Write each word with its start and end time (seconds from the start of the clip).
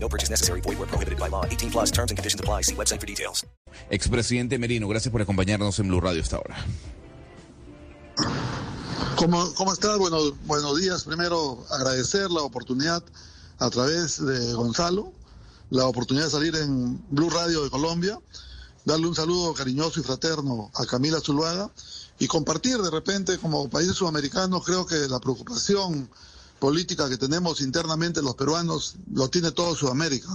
No 0.00 0.08
purchase 0.08 0.30
necessary. 0.30 0.60
Void 0.60 0.78
where 0.78 0.86
prohibited 0.86 1.18
by 1.18 1.28
law. 1.28 1.44
18 1.44 1.70
plus 1.70 1.90
terms 1.90 2.10
and 2.10 2.16
conditions 2.16 2.40
apply. 2.40 2.62
See 2.62 2.74
website 2.74 3.00
for 3.00 3.06
details. 3.06 3.44
Expresidente 3.90 4.58
Merino, 4.58 4.88
gracias 4.88 5.12
por 5.12 5.20
acompañarnos 5.20 5.78
en 5.78 5.88
Blue 5.88 6.00
Radio 6.00 6.22
esta 6.22 6.38
hora. 6.38 6.56
¿Cómo, 9.16 9.52
cómo 9.54 9.72
estás? 9.72 9.98
Bueno, 9.98 10.18
buenos 10.46 10.80
días. 10.80 11.04
Primero, 11.04 11.64
agradecer 11.70 12.30
la 12.30 12.42
oportunidad 12.42 13.02
a 13.58 13.70
través 13.70 14.24
de 14.24 14.52
Gonzalo, 14.54 15.12
la 15.70 15.86
oportunidad 15.86 16.26
de 16.26 16.30
salir 16.30 16.56
en 16.56 17.02
Blue 17.10 17.28
Radio 17.30 17.64
de 17.64 17.70
Colombia, 17.70 18.18
darle 18.84 19.08
un 19.08 19.14
saludo 19.14 19.54
cariñoso 19.54 20.00
y 20.00 20.02
fraterno 20.04 20.70
a 20.74 20.86
Camila 20.86 21.20
Zuluaga 21.20 21.70
y 22.18 22.26
compartir 22.26 22.78
de 22.78 22.90
repente 22.90 23.38
como 23.38 23.68
países 23.68 23.96
sudamericanos, 23.96 24.64
creo 24.64 24.86
que 24.86 24.96
la 25.08 25.18
preocupación 25.18 26.08
política 26.58 27.08
que 27.08 27.16
tenemos 27.16 27.60
internamente 27.60 28.22
los 28.22 28.34
peruanos 28.34 28.96
lo 29.12 29.28
tiene 29.28 29.52
todo 29.52 29.74
Sudamérica. 29.74 30.28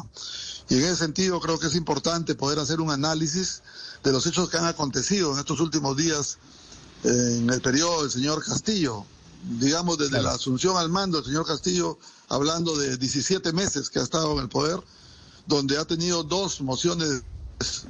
Y 0.69 0.75
en 0.75 0.83
ese 0.83 0.97
sentido 0.97 1.39
creo 1.39 1.59
que 1.59 1.67
es 1.67 1.75
importante 1.75 2.35
poder 2.35 2.59
hacer 2.59 2.79
un 2.81 2.91
análisis 2.91 3.61
de 4.03 4.11
los 4.11 4.25
hechos 4.25 4.49
que 4.49 4.57
han 4.57 4.65
acontecido 4.65 5.33
en 5.33 5.39
estos 5.39 5.59
últimos 5.59 5.97
días 5.97 6.37
eh, 7.03 7.37
en 7.39 7.49
el 7.49 7.61
periodo 7.61 8.03
del 8.03 8.11
señor 8.11 8.43
Castillo. 8.43 9.05
Digamos, 9.59 9.97
desde 9.97 10.21
la 10.21 10.31
asunción 10.31 10.77
al 10.77 10.89
mando 10.89 11.17
del 11.17 11.25
señor 11.25 11.45
Castillo, 11.45 11.97
hablando 12.29 12.77
de 12.77 12.97
17 12.97 13.51
meses 13.51 13.89
que 13.89 13.99
ha 13.99 14.03
estado 14.03 14.31
en 14.33 14.39
el 14.39 14.49
poder, 14.49 14.79
donde 15.45 15.77
ha 15.77 15.83
tenido 15.83 16.23
dos 16.23 16.61
mociones 16.61 17.23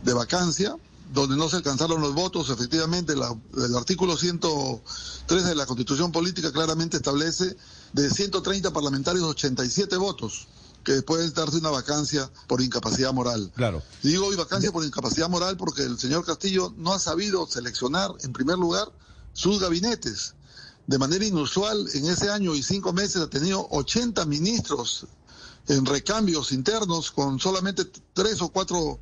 de 0.03 0.13
vacancia, 0.13 0.75
donde 1.11 1.35
no 1.35 1.49
se 1.49 1.57
alcanzaron 1.57 2.01
los 2.01 2.13
votos, 2.13 2.49
efectivamente 2.49 3.15
la, 3.15 3.35
el 3.57 3.75
artículo 3.75 4.17
103 4.17 5.45
de 5.45 5.55
la 5.55 5.65
Constitución 5.65 6.11
Política 6.11 6.51
claramente 6.51 6.97
establece 6.97 7.55
de 7.93 8.09
130 8.09 8.71
parlamentarios 8.71 9.23
87 9.23 9.97
votos 9.97 10.47
que 10.83 11.01
pueden 11.01 11.33
darse 11.33 11.57
una 11.57 11.69
vacancia 11.69 12.29
por 12.47 12.61
incapacidad 12.61 13.13
moral. 13.13 13.51
Claro. 13.55 13.81
Digo 14.01 14.27
hoy 14.27 14.35
vacancia 14.35 14.71
por 14.71 14.83
incapacidad 14.83 15.29
moral 15.29 15.57
porque 15.57 15.83
el 15.83 15.97
señor 15.97 16.25
Castillo 16.25 16.73
no 16.77 16.93
ha 16.93 16.99
sabido 16.99 17.47
seleccionar, 17.47 18.11
en 18.21 18.33
primer 18.33 18.57
lugar, 18.57 18.91
sus 19.33 19.59
gabinetes. 19.59 20.35
De 20.85 20.97
manera 20.97 21.25
inusual, 21.25 21.87
en 21.93 22.05
ese 22.07 22.29
año 22.29 22.53
y 22.55 22.61
cinco 22.61 22.91
meses 22.91 23.21
ha 23.21 23.29
tenido 23.29 23.65
80 23.71 24.25
ministros 24.25 25.07
en 25.67 25.85
recambios 25.85 26.51
internos 26.51 27.11
con 27.11 27.39
solamente 27.39 27.85
tres 28.13 28.41
o 28.41 28.49
cuatro 28.49 28.99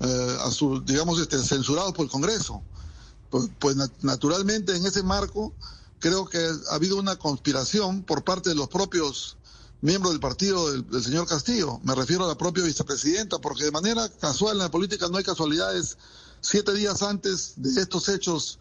eh, 0.00 0.36
a 0.40 0.50
su, 0.50 0.80
digamos, 0.82 1.20
este, 1.20 1.38
censurados 1.38 1.92
por 1.92 2.04
el 2.04 2.10
Congreso. 2.10 2.62
Pues, 3.30 3.48
pues 3.58 3.76
naturalmente 4.00 4.74
en 4.74 4.86
ese 4.86 5.02
marco 5.02 5.52
creo 5.98 6.26
que 6.26 6.38
ha 6.70 6.74
habido 6.74 6.96
una 6.96 7.16
conspiración 7.16 8.02
por 8.02 8.24
parte 8.24 8.48
de 8.50 8.54
los 8.54 8.68
propios 8.68 9.36
miembros 9.80 10.12
del 10.12 10.20
partido 10.20 10.72
del, 10.72 10.88
del, 10.88 11.02
señor 11.02 11.26
Castillo. 11.26 11.80
Me 11.84 11.94
refiero 11.94 12.24
a 12.24 12.28
la 12.28 12.38
propia 12.38 12.64
vicepresidenta, 12.64 13.38
porque 13.38 13.64
de 13.64 13.70
manera 13.70 14.08
casual 14.08 14.56
en 14.56 14.62
la 14.62 14.70
política 14.70 15.08
no 15.08 15.18
hay 15.18 15.24
casualidades. 15.24 15.98
Siete 16.40 16.72
días 16.72 17.02
antes 17.02 17.54
de 17.56 17.80
estos 17.80 18.08
hechos 18.08 18.58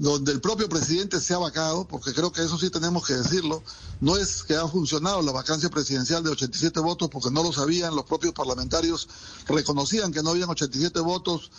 donde 0.00 0.32
el 0.32 0.40
propio 0.40 0.66
presidente 0.66 1.20
se 1.20 1.34
ha 1.34 1.38
vacado, 1.38 1.86
porque 1.86 2.14
creo 2.14 2.32
que 2.32 2.42
eso 2.42 2.56
sí 2.56 2.70
tenemos 2.70 3.06
que 3.06 3.12
decirlo, 3.12 3.62
no 4.00 4.16
es 4.16 4.42
que 4.42 4.56
ha 4.56 4.66
funcionado 4.66 5.20
la 5.20 5.30
vacancia 5.30 5.68
presidencial 5.68 6.24
de 6.24 6.30
87 6.30 6.80
votos 6.80 7.10
porque 7.10 7.30
no 7.30 7.42
lo 7.42 7.52
sabían, 7.52 7.94
los 7.94 8.06
propios 8.06 8.32
parlamentarios 8.32 9.10
reconocían 9.46 10.10
que 10.10 10.22
no 10.22 10.30
habían 10.30 10.48
87 10.48 10.98
votos, 11.00 11.50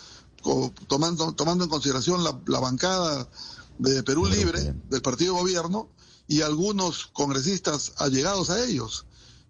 tomando, 0.88 1.32
tomando 1.34 1.62
en 1.62 1.70
consideración 1.70 2.24
la, 2.24 2.36
la 2.46 2.58
bancada 2.58 3.28
de 3.78 4.02
Perú 4.02 4.26
Libre, 4.26 4.74
del 4.90 5.02
partido 5.02 5.34
gobierno, 5.34 5.88
y 6.26 6.40
algunos 6.42 7.10
congresistas 7.12 7.92
allegados 7.98 8.50
a 8.50 8.64
ellos. 8.64 9.06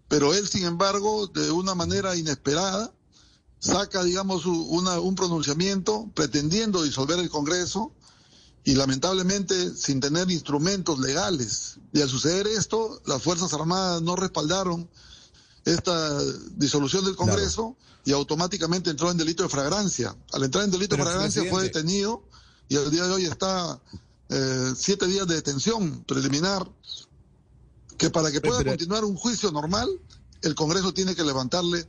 Pero 0.08 0.34
él, 0.34 0.47
sin 0.47 0.64
embargo, 0.64 1.28
de 1.28 1.50
una 1.50 1.75
manera 1.75 2.14
inesperada, 2.14 2.92
saca, 3.58 4.04
digamos, 4.04 4.44
una, 4.44 5.00
un 5.00 5.14
pronunciamiento 5.14 6.10
pretendiendo 6.14 6.82
disolver 6.82 7.19
el 7.20 7.31
Congreso, 7.31 7.94
y 8.65 8.75
lamentablemente 8.75 9.75
sin 9.75 10.00
tener 10.00 10.31
instrumentos 10.31 10.99
legales. 10.99 11.77
Y 11.93 12.00
al 12.00 12.09
suceder 12.09 12.47
esto, 12.47 13.00
las 13.06 13.23
Fuerzas 13.23 13.53
Armadas 13.53 14.03
no 14.03 14.15
respaldaron 14.17 14.89
esta 15.65 16.21
disolución 16.56 17.05
del 17.05 17.17
Congreso 17.17 17.77
claro. 17.77 18.03
y 18.05 18.12
automáticamente 18.12 18.91
entró 18.91 19.11
en 19.11 19.17
delito 19.17 19.43
de 19.43 19.49
fragrancia. 19.49 20.15
Al 20.33 20.45
entrar 20.45 20.65
en 20.65 20.71
delito 20.71 20.97
Pero 20.97 21.05
de 21.05 21.11
fragrancia 21.11 21.45
fue 21.50 21.65
detenido 21.65 22.23
y 22.69 22.77
al 22.77 22.91
día 22.91 23.05
de 23.05 23.12
hoy 23.12 23.25
está 23.25 23.81
eh, 24.28 24.73
siete 24.77 25.06
días 25.06 25.27
de 25.27 25.34
detención 25.34 26.05
preliminar, 26.05 26.69
que 27.99 28.11
para 28.11 28.33
que 28.33 28.41
pueda 28.41 28.65
continuar 28.65 29.05
un 29.05 29.17
juicio 29.17 29.50
normal, 29.53 29.89
el 30.43 30.55
Congreso 30.55 30.94
tiene 30.94 31.15
que 31.15 31.23
levantarle 31.23 31.87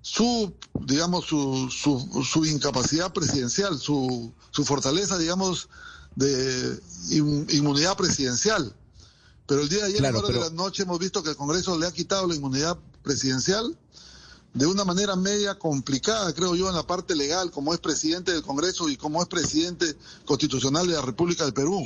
su, 0.00 0.52
digamos, 0.80 1.24
su, 1.26 1.70
su, 1.70 2.24
su 2.24 2.44
incapacidad 2.44 3.12
presidencial, 3.12 3.78
su, 3.78 4.32
su 4.50 4.64
fortaleza, 4.64 5.18
digamos, 5.18 5.68
de 6.16 6.80
inmunidad 7.10 7.96
presidencial. 7.96 8.74
Pero 9.46 9.60
el 9.60 9.68
día 9.68 9.80
de 9.80 9.86
ayer, 9.86 9.98
claro, 9.98 10.18
a 10.18 10.22
la 10.22 10.26
hora 10.26 10.28
pero... 10.28 10.44
de 10.44 10.50
la 10.50 10.56
noche, 10.56 10.82
hemos 10.84 10.98
visto 10.98 11.22
que 11.22 11.30
el 11.30 11.36
Congreso 11.36 11.78
le 11.78 11.86
ha 11.86 11.92
quitado 11.92 12.26
la 12.26 12.34
inmunidad 12.34 12.78
presidencial 13.02 13.76
de 14.54 14.66
una 14.66 14.84
manera 14.84 15.16
media 15.16 15.58
complicada, 15.58 16.32
creo 16.32 16.54
yo, 16.54 16.68
en 16.68 16.76
la 16.76 16.86
parte 16.86 17.16
legal, 17.16 17.50
como 17.50 17.74
es 17.74 17.80
presidente 17.80 18.32
del 18.32 18.42
Congreso 18.42 18.88
y 18.88 18.96
como 18.96 19.20
es 19.20 19.28
presidente 19.28 19.96
constitucional 20.24 20.86
de 20.86 20.94
la 20.94 21.02
República 21.02 21.44
del 21.44 21.52
Perú. 21.52 21.84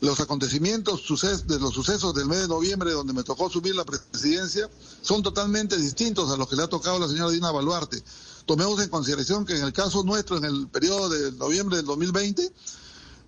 Los 0.00 0.20
acontecimientos 0.20 1.00
de 1.46 1.58
los 1.58 1.72
sucesos 1.72 2.14
del 2.14 2.26
mes 2.26 2.42
de 2.42 2.48
noviembre, 2.48 2.92
donde 2.92 3.14
me 3.14 3.22
tocó 3.22 3.48
subir 3.48 3.74
la 3.74 3.86
presidencia, 3.86 4.68
son 5.00 5.22
totalmente 5.22 5.78
distintos 5.78 6.30
a 6.30 6.36
los 6.36 6.46
que 6.46 6.56
le 6.56 6.64
ha 6.64 6.68
tocado 6.68 6.96
a 6.96 7.00
la 7.00 7.08
señora 7.08 7.30
Dina 7.30 7.50
Baluarte. 7.50 8.02
Tomemos 8.44 8.82
en 8.82 8.90
consideración 8.90 9.46
que 9.46 9.56
en 9.56 9.64
el 9.64 9.72
caso 9.72 10.04
nuestro, 10.04 10.36
en 10.36 10.44
el 10.44 10.68
periodo 10.68 11.08
de 11.08 11.32
noviembre 11.32 11.78
del 11.78 11.86
2020, 11.86 12.52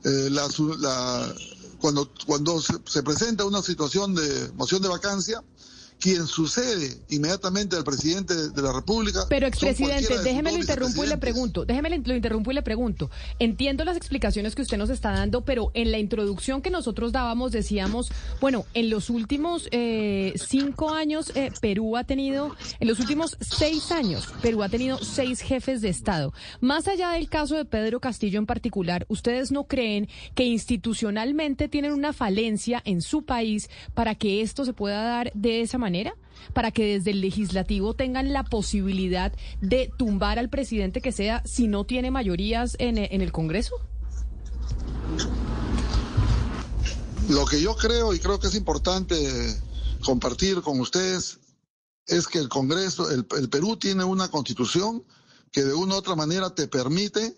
eh, 0.06 0.30
la, 0.30 0.48
la, 0.78 1.34
cuando, 1.80 2.08
cuando 2.26 2.60
se, 2.60 2.74
se, 2.86 3.02
presenta 3.02 3.44
una 3.44 3.60
situación 3.60 4.14
de 4.14 4.52
moción 4.54 4.80
de 4.80 4.88
vacancia, 4.88 5.42
quien 6.00 6.26
sucede 6.26 7.00
inmediatamente 7.08 7.76
al 7.76 7.84
presidente 7.84 8.34
de 8.50 8.62
la 8.62 8.72
República. 8.72 9.26
Pero, 9.28 9.46
expresidente, 9.46 10.18
déjeme 10.22 10.52
lo 10.52 10.58
interrumpo 10.58 11.04
y 11.04 11.06
le 11.06 11.16
pregunto, 11.16 11.64
déjeme 11.64 11.98
lo 11.98 12.14
interrumpo 12.14 12.50
y 12.50 12.54
le 12.54 12.62
pregunto. 12.62 13.10
Entiendo 13.38 13.84
las 13.84 13.96
explicaciones 13.96 14.54
que 14.54 14.62
usted 14.62 14.76
nos 14.76 14.90
está 14.90 15.12
dando, 15.12 15.44
pero 15.44 15.70
en 15.74 15.92
la 15.92 15.98
introducción 15.98 16.60
que 16.62 16.70
nosotros 16.70 17.12
dábamos 17.12 17.52
decíamos, 17.52 18.10
bueno, 18.40 18.66
en 18.74 18.90
los 18.90 19.10
últimos 19.10 19.68
eh, 19.70 20.34
cinco 20.36 20.90
años 20.90 21.32
eh, 21.34 21.50
Perú 21.60 21.96
ha 21.96 22.04
tenido, 22.04 22.54
en 22.78 22.88
los 22.88 23.00
últimos 23.00 23.36
seis 23.40 23.90
años 23.90 24.28
Perú 24.42 24.62
ha 24.62 24.68
tenido 24.68 24.98
seis 24.98 25.40
jefes 25.40 25.80
de 25.80 25.88
Estado. 25.88 26.32
Más 26.60 26.88
allá 26.88 27.10
del 27.10 27.28
caso 27.28 27.56
de 27.56 27.64
Pedro 27.64 28.00
Castillo 28.00 28.38
en 28.38 28.46
particular, 28.46 29.06
¿ustedes 29.08 29.50
no 29.50 29.64
creen 29.64 30.08
que 30.34 30.44
institucionalmente 30.44 31.68
tienen 31.68 31.92
una 31.92 32.12
falencia 32.12 32.82
en 32.84 33.00
su 33.02 33.24
país 33.24 33.70
para 33.94 34.14
que 34.14 34.42
esto 34.42 34.64
se 34.64 34.72
pueda 34.72 35.02
dar 35.02 35.32
de 35.34 35.62
esa 35.62 35.78
manera? 35.78 35.85
Manera 35.86 36.14
para 36.52 36.70
que 36.70 36.84
desde 36.94 37.12
el 37.12 37.20
legislativo 37.20 37.94
tengan 37.94 38.32
la 38.32 38.42
posibilidad 38.42 39.32
de 39.60 39.90
tumbar 39.96 40.38
al 40.38 40.48
presidente 40.48 41.00
que 41.00 41.12
sea 41.12 41.42
si 41.44 41.68
no 41.68 41.84
tiene 41.84 42.10
mayorías 42.10 42.76
en, 42.78 42.98
el 42.98 43.30
Congreso? 43.30 43.76
Lo 47.28 47.44
que 47.46 47.60
yo 47.60 47.76
creo 47.76 48.14
y 48.14 48.18
creo 48.18 48.40
que 48.40 48.48
es 48.48 48.54
importante 48.54 49.16
compartir 50.04 50.60
con 50.62 50.80
ustedes 50.80 51.38
es 52.06 52.26
que 52.26 52.38
el 52.38 52.48
Congreso, 52.48 53.10
el, 53.10 53.26
el 53.38 53.48
Perú 53.48 53.76
tiene 53.76 54.02
una 54.04 54.28
constitución 54.28 55.04
que 55.52 55.62
de 55.62 55.74
una 55.74 55.94
u 55.94 55.98
otra 55.98 56.16
manera 56.16 56.54
te 56.54 56.66
permite 56.68 57.36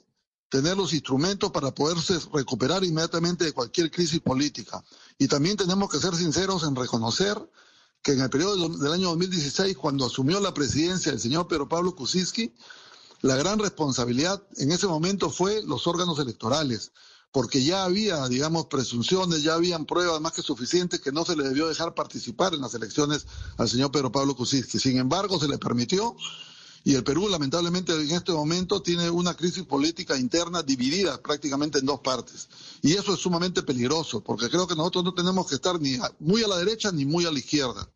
tener 0.49 0.77
los 0.77 0.93
instrumentos 0.93 1.51
para 1.51 1.75
poderse 1.75 2.19
recuperar 2.33 2.83
inmediatamente 2.85 3.44
de 3.44 3.53
cualquier 3.53 3.91
crisis 3.91 4.21
política. 4.21 4.83
Y 5.19 5.29
también 5.29 5.56
tenemos 5.56 5.91
que 5.91 5.99
ser 5.99 6.15
sinceros 6.15 6.62
en 6.62 6.75
reconocer 6.75 7.37
que 8.03 8.12
en 8.12 8.21
el 8.21 8.31
periodo 8.31 8.69
del 8.69 8.93
año 8.93 9.09
2016, 9.09 9.77
cuando 9.77 10.06
asumió 10.06 10.41
la 10.41 10.55
presidencia 10.55 11.12
el 11.12 11.21
señor 11.21 11.49
Pedro 11.49 11.69
Pablo 11.69 11.95
Kuczynski, 11.95 12.55
la 13.21 13.37
gran 13.37 13.59
responsabilidad 13.59 14.43
en 14.56 14.71
ese 14.71 14.87
momento 14.87 15.31
fue 15.31 15.62
los 15.65 15.87
órganos 15.87 16.19
electorales, 16.19 16.93
porque 17.33 17.62
ya 17.62 17.85
había, 17.85 18.27
digamos, 18.29 18.67
presunciones, 18.67 19.43
ya 19.43 19.55
habían 19.55 19.85
pruebas 19.87 20.21
más 20.21 20.33
que 20.33 20.43
suficientes 20.43 21.00
que 21.00 21.12
no 21.12 21.25
se 21.25 21.37
le 21.37 21.45
debió 21.45 21.69
dejar 21.69 21.95
participar 21.95 22.55
en 22.55 22.61
las 22.61 22.75
elecciones 22.75 23.27
al 23.56 23.69
señor 23.69 23.91
Pedro 23.91 24.12
Pablo 24.12 24.37
Kuczynski. 24.37 24.79
Sin 24.79 24.99
embargo, 24.99 25.39
se 25.39 25.49
le 25.49 25.59
permitió 25.59 26.17
y 26.88 26.94
el 26.94 27.05
Perú 27.05 27.29
lamentablemente 27.29 27.93
en 27.93 28.12
este 28.12 28.32
momento 28.32 28.81
tiene 28.81 29.11
una 29.11 29.35
crisis 29.35 29.62
política 29.64 30.17
interna 30.17 30.62
dividida 30.62 31.20
prácticamente 31.20 31.81
en 31.81 31.85
dos 31.85 32.00
partes. 32.00 32.49
Y 32.81 32.94
eso 32.94 33.12
es 33.12 33.20
sumamente 33.20 33.62
peligroso, 33.62 34.23
porque 34.23 34.49
creo 34.49 34.67
que 34.67 34.75
nosotros 34.75 35.05
no 35.05 35.12
tenemos 35.12 35.46
que 35.46 35.56
estar 35.56 35.79
ni 35.79 35.99
muy 36.19 36.43
a 36.44 36.49
la 36.49 36.56
derecha 36.56 36.90
ni 36.90 37.05
muy 37.05 37.26
a 37.26 37.31
la 37.31 37.40
izquierda. 37.40 37.87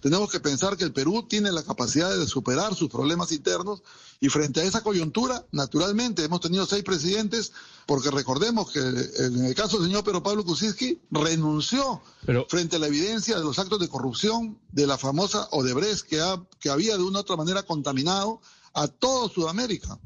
Tenemos 0.00 0.30
que 0.30 0.40
pensar 0.40 0.76
que 0.76 0.84
el 0.84 0.92
Perú 0.92 1.26
tiene 1.28 1.50
la 1.50 1.62
capacidad 1.62 2.16
de 2.16 2.26
superar 2.26 2.74
sus 2.74 2.88
problemas 2.88 3.32
internos 3.32 3.82
y 4.20 4.28
frente 4.28 4.60
a 4.60 4.64
esa 4.64 4.82
coyuntura, 4.82 5.44
naturalmente, 5.52 6.24
hemos 6.24 6.40
tenido 6.40 6.66
seis 6.66 6.84
presidentes, 6.84 7.52
porque 7.86 8.10
recordemos 8.10 8.70
que 8.70 8.80
en 8.80 9.44
el 9.44 9.54
caso 9.54 9.78
del 9.78 9.88
señor 9.88 10.04
Pedro 10.04 10.22
Pablo 10.22 10.44
Kuczynski 10.44 11.00
renunció 11.10 12.02
frente 12.48 12.76
a 12.76 12.78
la 12.78 12.88
evidencia 12.88 13.38
de 13.38 13.44
los 13.44 13.58
actos 13.58 13.80
de 13.80 13.88
corrupción 13.88 14.58
de 14.72 14.86
la 14.86 14.98
famosa 14.98 15.48
Odebrecht 15.52 16.06
que, 16.06 16.22
que 16.60 16.70
había 16.70 16.96
de 16.96 17.02
una 17.02 17.18
u 17.18 17.22
otra 17.22 17.36
manera 17.36 17.62
contaminado 17.62 18.40
a 18.74 18.88
toda 18.88 19.28
Sudamérica. 19.28 19.98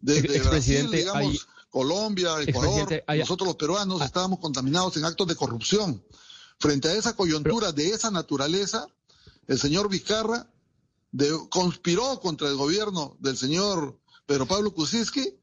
Desde 0.00 0.40
Brasil, 0.40 0.90
digamos, 0.90 1.46
Colombia, 1.70 2.40
Ecuador, 2.42 3.02
nosotros 3.18 3.46
los 3.46 3.56
peruanos 3.56 4.02
ah. 4.02 4.04
estábamos 4.04 4.40
contaminados 4.40 4.96
en 4.96 5.04
actos 5.04 5.26
de 5.26 5.36
corrupción. 5.36 6.04
Frente 6.58 6.88
a 6.88 6.94
esa 6.94 7.16
coyuntura 7.16 7.72
de 7.72 7.88
esa 7.90 8.10
naturaleza, 8.10 8.86
el 9.52 9.58
señor 9.58 9.88
Vizcarra 9.90 10.46
conspiró 11.50 12.18
contra 12.20 12.48
el 12.48 12.56
gobierno 12.56 13.16
del 13.20 13.36
señor 13.36 13.98
Pedro 14.24 14.46
Pablo 14.46 14.72
Kuczynski 14.72 15.34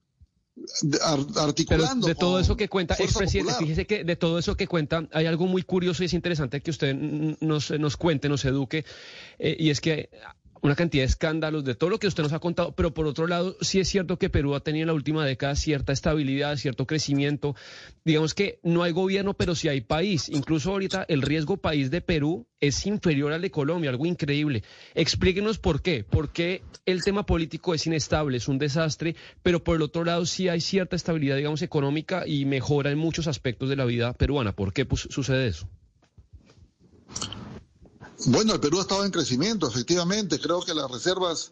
articulando. 1.35 2.07
de 2.07 2.15
todo 2.15 2.39
eso 2.39 2.57
que 2.57 2.67
cuenta, 2.67 2.95
expresidente, 2.95 3.53
fíjese 3.59 3.85
que 3.85 4.03
de 4.03 4.15
todo 4.15 4.39
eso 4.39 4.57
que 4.57 4.67
cuenta, 4.67 5.07
hay 5.13 5.27
algo 5.27 5.45
muy 5.45 5.61
curioso 5.61 6.03
y 6.03 6.07
es 6.07 6.13
interesante 6.13 6.61
que 6.61 6.71
usted 6.71 6.95
nos, 6.95 7.71
nos 7.71 7.97
cuente, 7.97 8.27
nos 8.27 8.43
eduque, 8.45 8.83
eh, 9.37 9.55
y 9.57 9.69
es 9.69 9.79
que 9.79 10.09
una 10.61 10.75
cantidad 10.75 11.03
de 11.03 11.07
escándalos, 11.07 11.63
de 11.63 11.75
todo 11.75 11.89
lo 11.89 11.99
que 11.99 12.07
usted 12.07 12.23
nos 12.23 12.33
ha 12.33 12.39
contado, 12.39 12.73
pero 12.73 12.93
por 12.93 13.07
otro 13.07 13.27
lado, 13.27 13.55
sí 13.61 13.79
es 13.79 13.87
cierto 13.87 14.17
que 14.17 14.29
Perú 14.29 14.55
ha 14.55 14.59
tenido 14.59 14.83
en 14.83 14.87
la 14.87 14.93
última 14.93 15.25
década 15.25 15.55
cierta 15.55 15.93
estabilidad, 15.93 16.57
cierto 16.57 16.85
crecimiento. 16.85 17.55
Digamos 18.03 18.33
que 18.33 18.59
no 18.63 18.83
hay 18.83 18.91
gobierno, 18.91 19.33
pero 19.33 19.55
sí 19.55 19.67
hay 19.67 19.81
país. 19.81 20.29
Incluso 20.29 20.71
ahorita 20.71 21.05
el 21.07 21.21
riesgo 21.21 21.57
país 21.57 21.91
de 21.91 22.01
Perú 22.01 22.47
es 22.59 22.85
inferior 22.85 23.31
al 23.31 23.41
de 23.41 23.51
Colombia, 23.51 23.89
algo 23.89 24.05
increíble. 24.05 24.63
Explíquenos 24.95 25.59
por 25.59 25.81
qué. 25.81 26.03
¿Por 26.03 26.31
qué 26.31 26.61
el 26.85 27.03
tema 27.03 27.25
político 27.25 27.73
es 27.73 27.87
inestable, 27.87 28.37
es 28.37 28.47
un 28.47 28.57
desastre, 28.57 29.15
pero 29.43 29.63
por 29.63 29.75
el 29.75 29.81
otro 29.81 30.03
lado 30.03 30.25
sí 30.25 30.49
hay 30.49 30.61
cierta 30.61 30.95
estabilidad, 30.95 31.37
digamos, 31.37 31.61
económica 31.61 32.27
y 32.27 32.45
mejora 32.45 32.91
en 32.91 32.97
muchos 32.97 33.27
aspectos 33.27 33.69
de 33.69 33.75
la 33.75 33.85
vida 33.85 34.13
peruana? 34.13 34.53
¿Por 34.53 34.73
qué 34.73 34.87
sucede 35.09 35.47
eso? 35.47 35.69
Bueno, 38.25 38.53
el 38.53 38.59
Perú 38.59 38.79
ha 38.79 38.81
estado 38.81 39.05
en 39.05 39.11
crecimiento, 39.11 39.67
efectivamente. 39.67 40.39
Creo 40.39 40.61
que 40.61 40.73
las 40.73 40.91
reservas 40.91 41.51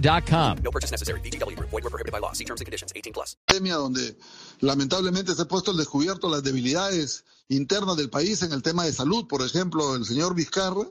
ChumbaCasino.com. 0.00 0.62
No 0.62 0.70
purchase 0.70 0.90
necessary. 0.90 1.20
BGW. 1.20 1.56
Void 1.58 1.72
were 1.72 1.90
prohibited 1.90 2.12
by 2.12 2.20
law. 2.20 2.32
See 2.32 2.44
terms 2.44 2.60
and 2.60 2.66
conditions. 2.66 2.92
18 2.94 3.12
plus. 3.12 3.36
Donde 3.48 4.16
lamentablemente 4.60 5.34
se 5.34 5.42
ha 5.42 5.48
puesto 5.48 5.70
al 5.70 5.76
descubierto 5.76 6.28
las 6.28 6.42
debilidades 6.42 7.24
internas 7.48 7.96
del 7.96 8.10
país 8.10 8.42
en 8.42 8.52
el 8.52 8.62
tema 8.62 8.84
de 8.84 8.92
salud. 8.92 9.26
Por 9.26 9.42
ejemplo, 9.42 9.94
el 9.94 10.04
señor 10.04 10.34
Vizcarra, 10.34 10.86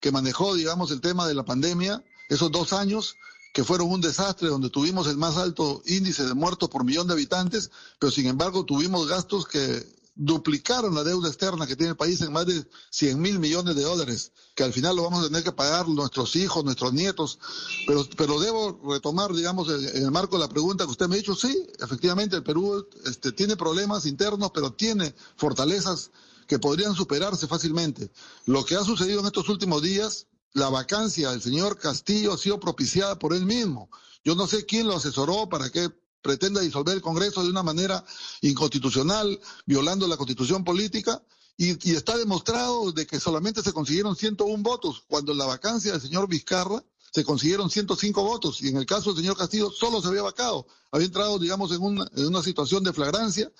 que 0.00 0.10
manejó, 0.12 0.54
digamos, 0.54 0.90
el 0.90 1.00
tema 1.00 1.26
de 1.26 1.34
la 1.34 1.44
pandemia, 1.44 2.02
esos 2.28 2.50
dos 2.50 2.72
años 2.72 3.16
que 3.52 3.64
fueron 3.64 3.90
un 3.90 4.02
desastre, 4.02 4.48
donde 4.48 4.68
tuvimos 4.68 5.06
el 5.06 5.16
más 5.16 5.38
alto 5.38 5.82
índice 5.86 6.26
de 6.26 6.34
muertos 6.34 6.68
por 6.68 6.84
millón 6.84 7.06
de 7.06 7.14
habitantes, 7.14 7.70
pero 7.98 8.10
sin 8.10 8.26
embargo 8.26 8.66
tuvimos 8.66 9.08
gastos 9.08 9.46
que 9.46 9.82
duplicaron 10.16 10.94
la 10.94 11.04
deuda 11.04 11.28
externa 11.28 11.66
que 11.66 11.76
tiene 11.76 11.90
el 11.90 11.96
país 11.96 12.22
en 12.22 12.32
más 12.32 12.46
de 12.46 12.66
100 12.90 13.20
mil 13.20 13.38
millones 13.38 13.76
de 13.76 13.82
dólares, 13.82 14.32
que 14.54 14.64
al 14.64 14.72
final 14.72 14.96
lo 14.96 15.02
vamos 15.02 15.20
a 15.20 15.28
tener 15.28 15.44
que 15.44 15.52
pagar 15.52 15.88
nuestros 15.88 16.34
hijos, 16.36 16.64
nuestros 16.64 16.94
nietos. 16.94 17.38
Pero, 17.86 18.06
pero 18.16 18.40
debo 18.40 18.80
retomar, 18.90 19.32
digamos, 19.34 19.68
en 19.68 20.02
el 20.02 20.10
marco 20.10 20.36
de 20.36 20.44
la 20.44 20.48
pregunta 20.48 20.84
que 20.84 20.90
usted 20.90 21.06
me 21.06 21.16
ha 21.16 21.18
dicho, 21.18 21.34
sí, 21.34 21.66
efectivamente 21.78 22.34
el 22.36 22.42
Perú 22.42 22.88
este, 23.04 23.30
tiene 23.32 23.56
problemas 23.56 24.06
internos, 24.06 24.50
pero 24.54 24.72
tiene 24.72 25.14
fortalezas 25.36 26.10
que 26.46 26.58
podrían 26.58 26.94
superarse 26.94 27.46
fácilmente. 27.46 28.10
Lo 28.46 28.64
que 28.64 28.76
ha 28.76 28.84
sucedido 28.84 29.20
en 29.20 29.26
estos 29.26 29.48
últimos 29.50 29.82
días, 29.82 30.26
la 30.54 30.70
vacancia 30.70 31.30
del 31.30 31.42
señor 31.42 31.78
Castillo 31.78 32.32
ha 32.32 32.38
sido 32.38 32.58
propiciada 32.58 33.18
por 33.18 33.34
él 33.34 33.44
mismo. 33.44 33.90
Yo 34.24 34.34
no 34.34 34.46
sé 34.46 34.64
quién 34.64 34.86
lo 34.86 34.96
asesoró 34.96 35.48
para 35.48 35.68
que 35.68 35.90
pretenda 36.26 36.60
disolver 36.60 36.96
el 36.96 37.02
Congreso 37.02 37.44
de 37.44 37.50
una 37.50 37.62
manera 37.62 38.04
inconstitucional, 38.40 39.40
violando 39.64 40.08
la 40.08 40.16
constitución 40.16 40.64
política, 40.64 41.22
y, 41.56 41.94
está 41.94 42.16
demostrado 42.16 42.90
de 42.90 43.06
que 43.06 43.20
solamente 43.20 43.62
se 43.62 43.72
consiguieron 43.72 44.16
101 44.16 44.62
votos, 44.62 45.04
cuando 45.06 45.30
en 45.30 45.38
la 45.38 45.46
vacancia 45.46 45.92
del 45.92 46.00
señor 46.00 46.28
Vizcarra 46.28 46.82
se 47.12 47.24
consiguieron 47.24 47.70
105 47.70 48.24
votos, 48.24 48.60
y 48.60 48.68
en 48.68 48.76
el 48.76 48.86
caso 48.86 49.10
del 49.10 49.22
señor 49.22 49.36
Castillo 49.36 49.70
solo 49.70 50.02
se 50.02 50.08
había 50.08 50.22
vacado, 50.22 50.66
había 50.90 51.06
entrado, 51.06 51.38
digamos, 51.38 51.70
en 51.70 51.80
una, 51.80 52.10
en 52.16 52.26
una 52.26 52.42
situación 52.42 52.82
de 52.82 52.92
flagrancia, 52.92 53.52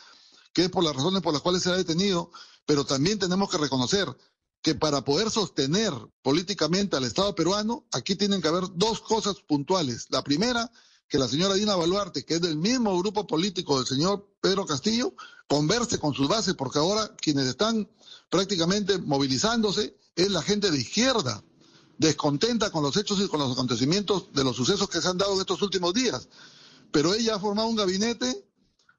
que 0.52 0.64
es 0.64 0.70
por 0.70 0.82
las 0.82 0.96
razones 0.96 1.22
por 1.22 1.32
las 1.32 1.42
cuales 1.42 1.62
se 1.62 1.70
ha 1.70 1.76
detenido, 1.76 2.32
pero 2.66 2.84
también 2.84 3.20
tenemos 3.20 3.48
que 3.48 3.58
reconocer 3.58 4.08
que 4.60 4.74
para 4.74 5.04
poder 5.04 5.30
sostener 5.30 5.92
políticamente 6.22 6.96
al 6.96 7.04
Estado 7.04 7.32
peruano, 7.36 7.86
aquí 7.92 8.16
tienen 8.16 8.42
que 8.42 8.48
haber 8.48 8.64
dos 8.74 9.00
cosas 9.00 9.36
puntuales. 9.46 10.06
La 10.10 10.24
primera 10.24 10.72
que 11.08 11.19
la 11.19 11.29
señora 11.29 11.55
Dina 11.55 11.76
Baluarte, 11.76 12.25
que 12.25 12.35
es 12.35 12.41
del 12.41 12.56
mismo 12.56 12.99
grupo 12.99 13.26
político 13.26 13.79
del 13.79 13.87
señor 13.87 14.29
Pedro 14.41 14.67
Castillo, 14.67 15.14
converse 15.47 15.99
con 15.99 16.14
sus 16.14 16.29
bases, 16.29 16.55
porque 16.55 16.79
ahora 16.79 17.14
quienes 17.17 17.47
están 17.47 17.88
prácticamente 18.31 18.99
movilizándose 18.99 19.97
es 20.17 20.31
la 20.31 20.43
gente 20.43 20.70
de 20.70 20.79
izquierda, 20.79 21.43
descontenta 21.99 22.70
con 22.70 22.82
los 22.82 22.97
hechos 22.97 23.20
y 23.20 23.29
con 23.29 23.41
los 23.41 23.53
acontecimientos 23.53 24.32
de 24.32 24.44
los 24.44 24.56
sucesos 24.56 24.88
que 24.88 25.00
se 25.00 25.08
han 25.08 25.19
dado 25.19 25.35
en 25.35 25.41
estos 25.41 25.62
últimos 25.62 25.94
días. 25.94 26.29
Pero 26.91 27.14
ella 27.14 27.37
ha 27.37 27.41
formado 27.41 27.69
un 27.69 27.76
gabinete 27.76 28.44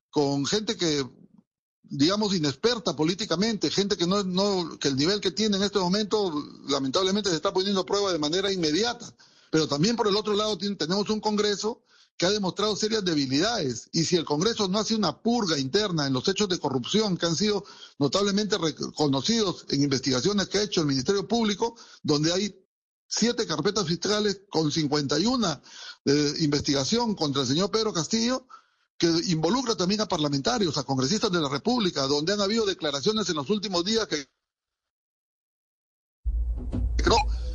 con 0.09 0.45
gente 0.45 0.77
que 0.77 1.05
digamos 1.89 2.33
inexperta 2.35 2.95
políticamente, 2.95 3.71
gente 3.71 3.97
que 3.97 4.07
no, 4.07 4.23
no 4.23 4.77
que 4.79 4.89
el 4.89 4.95
nivel 4.95 5.21
que 5.21 5.31
tiene 5.31 5.57
en 5.57 5.63
este 5.63 5.79
momento 5.79 6.33
lamentablemente 6.67 7.29
se 7.29 7.35
está 7.35 7.53
poniendo 7.53 7.81
a 7.81 7.85
prueba 7.85 8.11
de 8.11 8.19
manera 8.19 8.51
inmediata. 8.51 9.13
Pero 9.49 9.67
también 9.67 9.95
por 9.95 10.07
el 10.07 10.15
otro 10.15 10.33
lado 10.33 10.57
tenemos 10.57 11.09
un 11.09 11.21
Congreso 11.21 11.81
que 12.17 12.25
ha 12.25 12.31
demostrado 12.31 12.75
serias 12.75 13.05
debilidades. 13.05 13.89
Y 13.93 14.03
si 14.03 14.15
el 14.15 14.25
Congreso 14.25 14.67
no 14.67 14.79
hace 14.79 14.95
una 14.95 15.21
purga 15.21 15.57
interna 15.57 16.07
en 16.07 16.13
los 16.13 16.27
hechos 16.27 16.49
de 16.49 16.59
corrupción 16.59 17.15
que 17.15 17.27
han 17.27 17.35
sido 17.35 17.63
notablemente 17.99 18.57
reconocidos 18.57 19.65
en 19.69 19.83
investigaciones 19.83 20.47
que 20.47 20.57
ha 20.57 20.63
hecho 20.63 20.81
el 20.81 20.87
Ministerio 20.87 21.27
Público, 21.27 21.75
donde 22.01 22.33
hay 22.33 22.55
siete 23.07 23.45
carpetas 23.45 23.87
fiscales 23.87 24.41
con 24.49 24.71
51 24.71 25.61
de 26.05 26.43
investigación 26.43 27.15
contra 27.15 27.43
el 27.43 27.47
señor 27.47 27.69
Pedro 27.69 27.93
Castillo, 27.93 28.47
que 28.97 29.07
involucra 29.27 29.75
también 29.75 30.01
a 30.01 30.07
parlamentarios, 30.07 30.77
a 30.77 30.83
congresistas 30.83 31.31
de 31.31 31.39
la 31.39 31.49
República, 31.49 32.07
donde 32.07 32.33
han 32.33 32.41
habido 32.41 32.65
declaraciones 32.65 33.29
en 33.29 33.35
los 33.35 33.49
últimos 33.51 33.85
días 33.85 34.07
que 34.07 34.27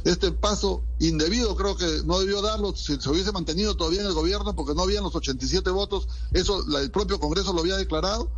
este 0.04 0.32
paso 0.32 0.82
indebido 0.98 1.54
creo 1.54 1.76
que 1.76 2.02
no 2.04 2.18
debió 2.18 2.42
darlo 2.42 2.74
si 2.74 3.00
se 3.00 3.10
hubiese 3.10 3.32
mantenido 3.32 3.76
todavía 3.76 4.00
en 4.00 4.06
el 4.06 4.14
gobierno 4.14 4.56
porque 4.56 4.74
no 4.74 4.82
habían 4.82 5.04
los 5.04 5.14
87 5.14 5.70
votos, 5.70 6.08
eso 6.32 6.64
el 6.78 6.90
propio 6.90 7.20
Congreso 7.20 7.52
lo 7.52 7.60
había 7.60 7.76
declarado, 7.76 8.30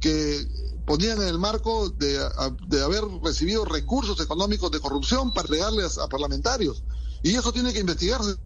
que 0.00 0.48
ponían 0.86 1.22
en 1.22 1.28
el 1.28 1.38
marco 1.38 1.90
de, 1.90 2.18
de 2.66 2.82
haber 2.82 3.04
recibido 3.22 3.64
recursos 3.64 4.20
económicos 4.20 4.70
de 4.70 4.80
corrupción 4.80 5.32
para 5.32 5.48
regarles 5.48 5.98
a 5.98 6.08
parlamentarios. 6.08 6.82
Y 7.22 7.34
eso 7.34 7.52
tiene 7.52 7.72
que 7.72 7.80
investigarse 7.80 8.36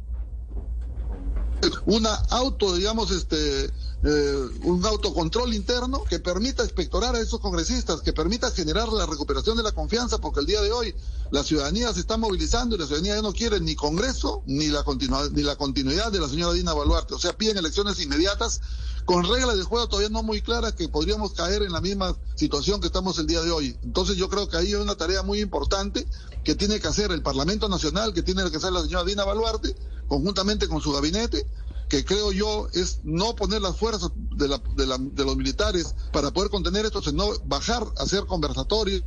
una 1.87 2.15
auto, 2.31 2.75
digamos, 2.75 3.11
este, 3.11 3.71
eh, 4.03 4.49
un 4.65 4.85
autocontrol 4.85 5.55
interno 5.55 6.05
que 6.05 6.19
permita 6.19 6.63
inspectorar 6.63 7.17
a 7.17 7.21
esos 7.21 7.41
congresistas, 7.41 8.03
que 8.03 8.13
permita 8.13 8.51
generar 8.51 8.89
la 8.89 9.07
recuperación 9.07 9.57
de 9.57 9.63
la 9.63 9.73
confianza, 9.73 10.19
porque 10.19 10.41
el 10.41 10.47
día 10.47 10.61
de 10.61 10.71
hoy 10.71 10.95
la 11.31 11.43
ciudadanía 11.43 11.93
se 11.93 12.01
está 12.01 12.17
movilizando 12.17 12.77
y 12.77 12.79
la 12.79 12.87
ciudadanía 12.87 13.17
ya 13.17 13.23
no 13.23 13.33
quiere 13.33 13.59
ni 13.61 13.75
Congreso 13.75 14.43
ni 14.47 14.69
la, 14.69 14.85
ni 15.33 15.43
la 15.43 15.57
continuidad 15.57 16.13
de 16.13 16.21
la 16.21 16.29
señora 16.29 16.53
Dina 16.53 16.75
Baluarte. 16.75 17.15
O 17.15 17.19
sea, 17.19 17.37
piden 17.37 17.57
elecciones 17.57 18.01
inmediatas 18.01 18.61
con 19.07 19.25
reglas 19.25 19.57
de 19.57 19.63
juego 19.63 19.87
todavía 19.87 20.11
no 20.11 20.25
muy 20.25 20.43
claras 20.43 20.73
que 20.73 20.89
podríamos 20.89 21.33
caer 21.33 21.63
en 21.63 21.73
la 21.73 21.81
misma 21.81 22.17
situación 22.35 22.81
que 22.81 22.89
estamos 22.89 23.17
el 23.19 23.29
día 23.29 23.41
de 23.41 23.53
hoy. 23.53 23.79
Entonces 23.85 24.17
yo 24.17 24.29
creo 24.29 24.49
que 24.49 24.57
ahí 24.57 24.67
hay 24.67 24.75
una 24.75 24.97
tarea 24.97 25.23
muy 25.23 25.41
importante 25.41 26.07
que 26.43 26.57
tiene 26.57 26.81
que 26.81 26.89
hacer 26.89 27.13
el 27.13 27.23
Parlamento 27.23 27.69
Nacional, 27.69 28.13
que 28.13 28.23
tiene 28.23 28.49
que 28.51 28.57
hacer 28.57 28.73
la 28.73 28.83
señora 28.83 29.05
Dina 29.05 29.25
Baluarte, 29.25 29.77
conjuntamente 30.09 30.67
con 30.67 30.81
su 30.81 30.93
gabinete, 30.93 31.47
que 31.89 32.05
creo 32.05 32.33
yo 32.33 32.69
es 32.73 33.01
no 33.05 33.37
poner 33.37 33.63
las 33.63 33.77
fuerzas 33.77 34.11
de, 34.15 34.49
la, 34.49 34.61
de, 34.77 34.87
la, 34.87 34.99
de 34.99 35.25
los 35.25 35.37
militares 35.37 35.95
para 36.13 36.33
poder 36.33 36.51
contener 36.51 36.85
esto, 36.85 37.03
sino 37.03 37.27
bajar, 37.45 37.85
hacer 37.99 38.27
conversatorios 38.27 39.03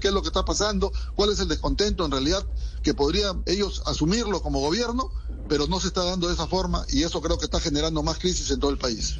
qué 0.00 0.08
es 0.08 0.14
lo 0.14 0.22
que 0.22 0.28
está 0.28 0.44
pasando, 0.44 0.92
cuál 1.14 1.30
es 1.30 1.40
el 1.40 1.48
descontento 1.48 2.04
en 2.04 2.10
realidad 2.10 2.46
que 2.82 2.94
podrían 2.94 3.42
ellos 3.46 3.82
asumirlo 3.86 4.40
como 4.40 4.60
gobierno, 4.60 5.10
pero 5.48 5.66
no 5.66 5.80
se 5.80 5.88
está 5.88 6.04
dando 6.04 6.28
de 6.28 6.34
esa 6.34 6.46
forma 6.46 6.84
y 6.88 7.02
eso 7.02 7.20
creo 7.20 7.38
que 7.38 7.44
está 7.44 7.60
generando 7.60 8.02
más 8.02 8.18
crisis 8.18 8.50
en 8.50 8.60
todo 8.60 8.70
el 8.70 8.78
país. 8.78 9.18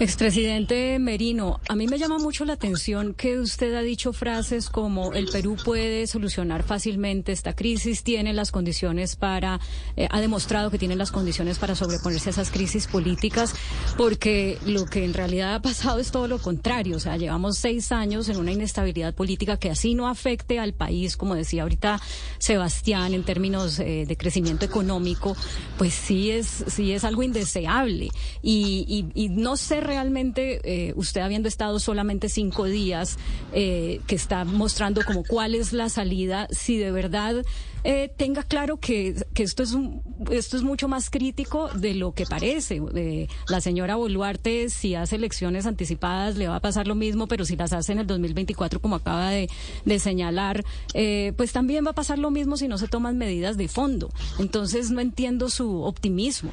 Expresidente 0.00 0.98
Merino, 1.00 1.60
a 1.68 1.74
mí 1.74 1.86
me 1.88 1.98
llama 1.98 2.18
mucho 2.18 2.44
la 2.44 2.52
atención 2.52 3.14
que 3.14 3.40
usted 3.40 3.74
ha 3.74 3.82
dicho 3.82 4.12
frases 4.12 4.70
como 4.70 5.12
el 5.12 5.26
Perú 5.26 5.56
puede 5.64 6.06
solucionar 6.06 6.62
fácilmente 6.62 7.32
esta 7.32 7.54
crisis, 7.54 8.04
tiene 8.04 8.32
las 8.32 8.52
condiciones 8.52 9.16
para, 9.16 9.60
eh, 9.96 10.06
ha 10.10 10.20
demostrado 10.20 10.70
que 10.70 10.78
tiene 10.78 10.94
las 10.94 11.10
condiciones 11.10 11.58
para 11.58 11.74
sobreponerse 11.74 12.28
a 12.28 12.32
esas 12.32 12.50
crisis 12.50 12.86
políticas, 12.86 13.54
porque 13.96 14.58
lo 14.66 14.86
que 14.86 15.04
en 15.04 15.14
realidad 15.14 15.54
ha 15.54 15.62
pasado 15.62 15.98
es 15.98 16.10
todo 16.10 16.28
lo 16.28 16.38
contrario. 16.38 16.96
O 16.96 17.00
sea, 17.00 17.16
llevamos 17.16 17.58
seis 17.58 17.90
años 17.90 18.28
en 18.28 18.36
una 18.36 18.52
inestabilidad 18.52 19.14
política 19.14 19.58
que 19.58 19.70
así 19.70 19.94
no 19.94 20.08
afecte 20.08 20.58
al 20.58 20.74
país, 20.74 21.16
como 21.16 21.34
decía 21.34 21.62
ahorita 21.62 22.00
Sebastián, 22.38 23.14
en 23.14 23.24
términos 23.24 23.78
eh, 23.80 24.04
de 24.06 24.16
crecimiento 24.16 24.64
económico, 24.64 25.36
pues 25.76 25.94
sí 25.94 26.30
es, 26.30 26.64
sí 26.68 26.92
es 26.92 27.04
algo 27.04 27.22
indeseable. 27.22 28.10
Y, 28.42 29.06
no 29.30 29.56
sé 29.56 29.77
realmente, 29.80 30.60
eh, 30.64 30.92
usted 30.96 31.20
habiendo 31.20 31.48
estado 31.48 31.78
solamente 31.78 32.28
cinco 32.28 32.64
días, 32.64 33.18
eh, 33.52 34.00
que 34.06 34.14
está 34.14 34.44
mostrando 34.44 35.02
como 35.04 35.24
cuál 35.24 35.54
es 35.54 35.72
la 35.72 35.88
salida, 35.88 36.48
si 36.50 36.78
de 36.78 36.90
verdad 36.90 37.44
eh, 37.84 38.12
tenga 38.16 38.42
claro 38.42 38.78
que, 38.78 39.14
que, 39.34 39.42
esto 39.42 39.62
es 39.62 39.72
un, 39.72 40.02
esto 40.30 40.56
es 40.56 40.62
mucho 40.62 40.88
más 40.88 41.10
crítico 41.10 41.68
de 41.68 41.94
lo 41.94 42.12
que 42.12 42.26
parece. 42.26 42.80
la 43.48 43.60
señora 43.60 43.96
Boluarte, 43.96 44.68
si 44.68 44.94
hace 44.94 45.16
elecciones 45.16 45.66
anticipadas, 45.66 46.36
le 46.36 46.48
va 46.48 46.56
a 46.56 46.60
pasar 46.60 46.86
lo 46.86 46.94
mismo, 46.94 47.28
pero 47.28 47.44
si 47.44 47.56
las 47.56 47.72
hace 47.72 47.92
en 47.92 48.00
el 48.00 48.06
2024, 48.06 48.80
como 48.80 48.96
acaba 48.96 49.30
de, 49.30 49.48
de 49.84 49.98
señalar, 49.98 50.64
pues 51.36 51.52
también 51.52 51.86
va 51.86 51.90
a 51.90 51.94
pasar 51.94 52.18
lo 52.18 52.30
mismo 52.30 52.56
si 52.56 52.68
no 52.68 52.78
se 52.78 52.88
toman 52.88 53.16
medidas 53.18 53.56
de 53.56 53.68
fondo. 53.68 54.10
Entonces 54.38 54.90
no 54.90 55.00
entiendo 55.00 55.48
su 55.48 55.82
optimismo. 55.82 56.50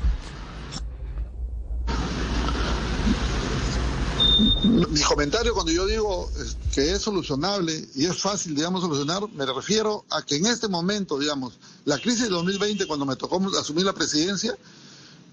Mi 4.76 5.02
comentario 5.04 5.54
cuando 5.54 5.72
yo 5.72 5.86
digo 5.86 6.30
que 6.74 6.92
es 6.92 7.02
solucionable 7.02 7.88
y 7.96 8.06
es 8.08 8.22
fácil, 8.22 8.56
digamos, 8.56 8.82
solucionar, 8.82 9.24
me 9.32 9.46
refiero 9.46 10.04
a 10.10 10.22
que 10.22 10.36
en 10.36 10.48
este 10.48 10.68
momento, 10.68 11.18
digamos, 11.18 11.54
la 11.86 11.98
crisis 11.98 12.24
de 12.24 12.30
2020, 12.30 12.86
cuando 12.86 13.06
me 13.06 13.16
tocó 13.16 13.42
asumir 13.58 13.86
la 13.86 13.94
presidencia, 13.94 14.58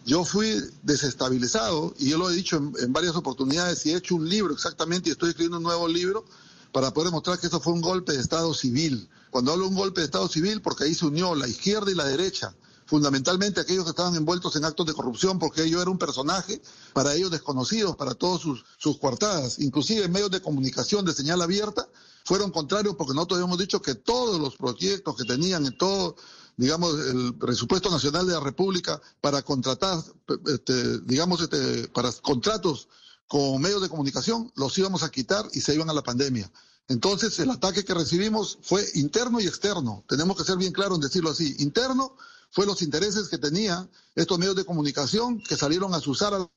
yo 0.07 0.25
fui 0.25 0.63
desestabilizado 0.85 1.93
y 1.99 2.11
yo 2.11 2.19
lo 2.19 2.31
he 2.31 2.37
dicho 2.37 2.57
en, 2.57 2.93
varias 2.93 3.17
oportunidades 3.17 3.85
y 3.85 3.91
he 3.91 3.97
hecho 3.97 4.15
un 4.15 4.29
libro 4.29 4.55
exactamente 4.55 5.09
y 5.09 5.13
estoy 5.13 5.31
escribiendo 5.31 5.57
un 5.57 5.65
nuevo 5.65 5.89
libro 5.89 6.25
para 6.71 6.93
poder 6.93 7.11
demostrar 7.11 7.41
que 7.41 7.49
eso 7.49 7.61
fue 7.61 7.73
un 7.73 7.81
golpe 7.81 8.13
de 8.13 8.21
Estado 8.21 8.55
civil. 8.55 9.09
Cuando 9.31 9.53
hablo 9.53 9.65
de 9.65 9.71
un 9.71 9.77
golpe 9.77 10.03
de 10.03 10.05
Estado 10.05 10.29
civil, 10.29 10.63
porque 10.63 10.85
ahí 10.85 10.95
se 10.95 11.07
unió 11.07 11.35
la 11.35 11.49
izquierda 11.49 11.91
y 11.91 11.97
la 11.97 12.05
derecha 12.05 12.55
fundamentalmente 12.87 13.61
aquellos 13.61 13.85
que 13.85 13.91
estaban 13.91 14.15
envueltos 14.15 14.57
en 14.57 14.65
actos 14.65 14.87
de 14.87 14.95
corrupción, 14.95 15.39
porque 15.39 15.69
yo 15.69 15.81
era 15.81 15.91
un 15.91 15.99
personaje 15.99 16.61
para 16.93 17.15
ellos 17.15 17.31
desconocidos, 17.31 17.97
para 17.97 18.15
todos 18.15 18.41
sus, 18.41 18.65
sus 18.79 18.99
coartadas, 18.99 19.59
inclusive 19.59 20.09
medios 20.09 20.31
de 20.31 20.43
comunicación 20.43 21.05
de 21.05 21.13
señal 21.13 21.43
abierta, 21.43 21.89
fueron 22.25 22.51
contrarios 22.51 22.95
porque 22.97 23.15
nosotros 23.15 23.39
habíamos 23.39 23.59
dicho 23.59 23.83
que 23.83 23.95
todos 23.95 24.41
los 24.41 24.57
proyectos 24.57 25.17
que 25.17 25.25
tenían 25.25 25.67
en 25.67 25.77
todo, 25.77 26.17
digamos, 26.57 26.95
el 26.99 27.35
presupuesto 27.35 27.91
nacional 27.91 28.27
de 28.27 28.35
la 28.35 28.41
República 28.41 29.01
para 29.21 29.43
contratar, 29.43 30.03
este, 30.47 31.01
digamos, 31.01 31.41
este, 31.41 31.89
para 31.89 32.13
contratos 32.13 32.89
con 33.27 33.61
medios 33.61 33.83
de 33.83 33.89
comunicación, 33.89 34.53
los 34.57 34.77
íbamos 34.79 35.03
a 35.03 35.11
quitar 35.11 35.47
y 35.53 35.61
se 35.61 35.75
iban 35.75 35.91
a 35.91 35.95
la 35.95 36.03
pandemia. 36.03 36.51
Entonces, 36.89 37.39
el 37.39 37.51
ataque 37.51 37.85
que 37.85 37.95
recibimos 37.95 38.59
fue 38.61 38.85
interno 38.95 39.41
y 39.41 39.47
externo. 39.47 40.05
Tenemos 40.09 40.37
que 40.37 40.45
ser 40.45 40.59
bien 40.59 40.73
claros 40.73 40.97
en 40.97 41.03
decirlo 41.03 41.31
así. 41.31 41.57
Interno, 41.59 42.17
fue 42.53 42.67
los 42.67 42.83
intereses 42.83 43.29
que 43.29 43.39
tenían 43.39 43.91
estos 44.15 44.39
medios 44.39 44.55
de 44.55 44.65
comunicación 44.65 45.41
que 45.41 45.57
salieron 45.57 45.95
a 45.95 45.99
usar 45.99 46.35
al 46.35 46.49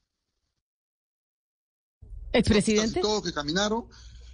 expresidente 2.34 3.00
todos 3.00 3.24
que 3.24 3.34
caminaron. 3.34 3.86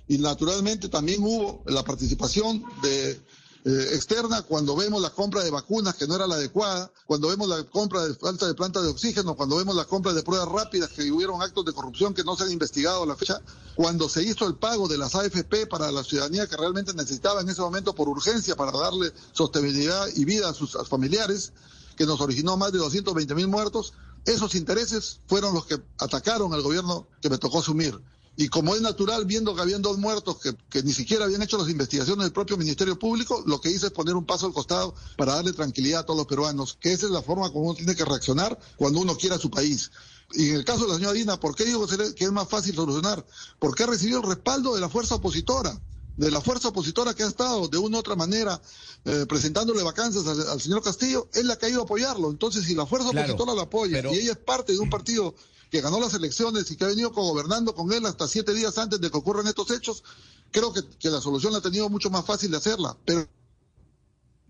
Y 0.08 0.18
naturalmente 0.18 0.90
también 0.90 1.24
hubo 1.24 1.64
la 1.68 1.84
participación 1.84 2.66
de 2.82 3.22
eh, 3.64 3.90
externa 3.94 4.42
cuando 4.42 4.76
vemos 4.76 5.02
la 5.02 5.12
compra 5.12 5.44
de 5.44 5.52
vacunas 5.52 5.94
que 5.96 6.08
no 6.08 6.16
era 6.16 6.26
la 6.26 6.36
adecuada, 6.36 6.92
cuando 7.06 7.28
vemos 7.28 7.48
la 7.48 7.64
compra 7.64 8.08
de 8.08 8.16
falta 8.16 8.48
de 8.48 8.56
plantas 8.56 8.82
de 8.84 8.90
oxígeno, 8.90 9.36
cuando 9.36 9.58
vemos 9.58 9.76
la 9.76 9.86
compra 9.86 10.14
de 10.14 10.24
pruebas 10.24 10.50
rápidas 10.50 10.90
que 10.90 11.12
hubieron 11.12 11.42
actos 11.44 11.66
de 11.66 11.74
corrupción 11.74 12.14
que 12.14 12.24
no 12.24 12.36
se 12.36 12.46
han 12.46 12.52
investigado 12.52 13.04
a 13.04 13.06
la 13.06 13.16
fecha, 13.16 13.40
cuando 13.76 14.10
se 14.10 14.24
hizo 14.24 14.48
el 14.48 14.56
pago 14.56 14.88
de 14.88 14.98
las 14.98 15.14
AFP 15.14 15.68
para 15.68 15.92
la 15.92 16.04
ciudadanía 16.04 16.48
que 16.48 16.58
realmente 16.58 16.94
necesitaba 16.94 17.42
en 17.42 17.50
ese 17.50 17.62
momento 17.62 17.94
por 17.94 18.10
urgencia 18.10 18.56
para 18.56 18.72
darle 18.72 19.14
sostenibilidad 19.32 20.08
y 20.16 20.26
vida 20.26 20.50
a 20.50 20.54
sus 20.54 20.76
familiares, 20.90 21.54
que 21.96 22.06
nos 22.06 22.20
originó 22.20 22.58
más 22.58 22.72
de 22.72 22.80
220 22.80 23.36
mil 23.36 23.48
muertos, 23.48 23.94
esos 24.26 24.56
intereses 24.56 25.20
fueron 25.28 25.54
los 25.54 25.66
que 25.66 25.80
atacaron 26.00 26.54
al 26.54 26.62
gobierno 26.62 27.08
que 27.22 27.30
me 27.30 27.38
tocó 27.38 27.60
asumir. 27.60 28.00
Y 28.38 28.48
como 28.48 28.76
es 28.76 28.82
natural, 28.82 29.26
viendo 29.26 29.54
que 29.54 29.62
habían 29.62 29.82
dos 29.82 29.98
muertos 29.98 30.38
que, 30.70 30.84
ni 30.84 30.94
siquiera 30.94 31.26
habían 31.26 31.42
hecho 31.42 31.58
las 31.58 31.70
investigaciones 31.70 32.24
del 32.24 32.32
propio 32.32 32.58
Ministerio 32.58 32.98
Público, 32.98 33.44
lo 33.46 33.60
que 33.60 33.70
hice 33.70 33.88
es 33.88 33.92
poner 33.92 34.16
un 34.16 34.26
paso 34.26 34.46
al 34.48 34.54
costado 34.54 34.96
para 35.18 35.36
darle 35.36 35.54
tranquilidad 35.54 36.02
a 36.02 36.06
todos 36.06 36.18
los 36.18 36.28
peruanos, 36.28 36.78
que 36.80 36.94
esa 36.94 37.08
es 37.08 37.12
la 37.12 37.22
forma 37.22 37.52
como 37.52 37.66
uno 37.66 37.76
tiene 37.76 37.96
que 37.96 38.06
reaccionar 38.06 38.58
cuando 38.78 39.00
uno 39.00 39.18
quiera 39.18 39.36
a 39.36 39.40
su 39.40 39.50
país. 39.50 39.92
Y 40.34 40.50
en 40.50 40.56
el 40.56 40.66
caso 40.66 40.86
de 40.86 40.90
la 40.90 40.96
señora 40.96 41.14
Dina, 41.14 41.40
¿por 41.40 41.56
qué 41.56 41.66
digo 41.66 41.86
que 41.88 42.24
es 42.24 42.32
más 42.32 42.48
fácil 42.48 42.74
solucionar? 42.74 43.26
Porque 43.60 43.84
ha 43.84 43.88
recibido 43.88 44.22
el 44.22 44.28
respaldo 44.28 44.76
de 44.76 44.82
la 44.82 44.88
fuerza 44.88 45.16
opositora, 45.16 45.78
de 46.16 46.32
la 46.32 46.40
fuerza 46.40 46.70
opositora 46.70 47.14
que 47.14 47.24
ha 47.24 47.28
estado 47.28 47.68
de 47.68 47.78
una 47.78 47.98
u 47.98 48.00
otra 48.00 48.16
manera 48.16 48.62
eh, 49.06 49.26
presentándole 49.28 49.84
vacancias 49.84 50.26
al, 50.26 50.62
señor 50.62 50.82
Castillo, 50.82 51.28
es 51.34 51.44
la 51.44 51.58
que 51.58 51.66
ha 51.66 51.70
ido 51.70 51.82
a 51.82 51.84
apoyarlo. 51.84 52.30
Entonces, 52.30 52.64
si 52.64 52.76
la 52.76 52.86
fuerza 52.86 53.10
opositora 53.10 53.54
la 53.54 53.64
apoya 53.64 54.02
y 54.12 54.16
ella 54.20 54.32
es 54.32 54.38
parte 54.38 54.72
de 54.72 54.80
un 54.80 54.90
partido 54.90 55.36
que 55.72 55.82
ganó 55.82 56.00
las 56.00 56.14
elecciones 56.14 56.70
y 56.70 56.76
que 56.76 56.84
ha 56.84 56.88
venido 56.90 57.12
gobernando 57.12 57.74
con 57.74 57.92
él 57.94 58.06
hasta 58.06 58.28
siete 58.28 58.54
días 58.54 58.78
antes 58.78 59.00
de 59.00 59.10
que 59.10 59.18
ocurran 59.18 59.48
estos 59.48 59.72
hechos, 59.72 60.04
creo 60.52 60.74
que, 60.74 60.82
que 61.00 61.10
la 61.10 61.22
solución 61.22 61.54
la 61.54 61.60
ha 61.60 61.62
tenido 61.62 61.90
mucho 61.90 62.10
más 62.10 62.26
fácil 62.26 62.52
de 62.52 62.58
hacerla. 62.58 62.98
Pero 63.06 63.28